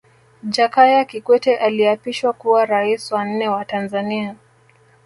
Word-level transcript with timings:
Jakaya 0.43 1.05
Kikwete 1.05 1.55
aliapishwa 1.57 2.33
kuwa 2.33 2.65
Rais 2.65 3.11
wa 3.11 3.25
nne 3.25 3.49
wa 3.49 3.65
Tanzania 3.65 4.35